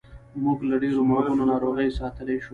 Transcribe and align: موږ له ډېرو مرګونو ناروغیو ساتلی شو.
موږ 0.43 0.59
له 0.69 0.75
ډېرو 0.83 1.01
مرګونو 1.11 1.43
ناروغیو 1.51 1.97
ساتلی 1.99 2.37
شو. 2.43 2.49